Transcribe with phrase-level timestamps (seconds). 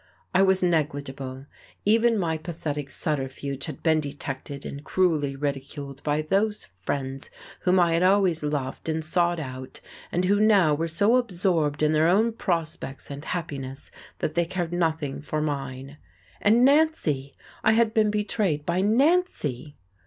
[0.33, 1.45] I was negligible,
[1.85, 7.93] even my pathetic subterfuge had been detected and cruelly ridiculed by these friends whom I
[7.93, 9.79] had always loved and sought out,
[10.11, 14.73] and who now were so absorbed in their own prospects and happiness that they cared
[14.73, 15.99] nothing for mine.
[16.41, 17.35] And Nancy!
[17.63, 19.75] I had been betrayed by Nancy!...